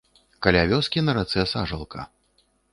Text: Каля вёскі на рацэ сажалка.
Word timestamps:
Каля 0.45 0.63
вёскі 0.71 1.05
на 1.05 1.15
рацэ 1.19 1.47
сажалка. 1.53 2.11